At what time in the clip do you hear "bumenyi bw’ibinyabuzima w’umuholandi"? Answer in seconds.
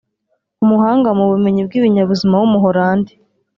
1.31-3.13